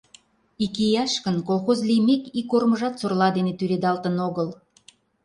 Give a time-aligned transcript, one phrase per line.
[0.63, 4.47] Икияш гын, колхоз лиймек, ик кормыжат сорла дене тӱредалтын огыл.